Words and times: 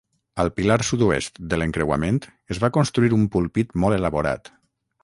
Al 0.43 0.47
pilar 0.59 0.77
sud-oest 0.87 1.37
de 1.51 1.59
l"encreuament 1.59 2.17
es 2.57 2.63
va 2.65 2.73
construir 2.79 3.17
un 3.21 3.31
púlpit 3.37 3.79
molt 3.85 4.01
elaborat. 4.01 4.53